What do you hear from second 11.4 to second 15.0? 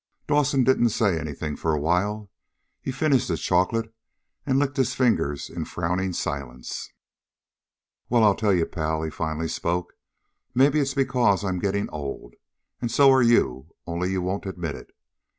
I'm getting old. And so are you, only you won't admit it.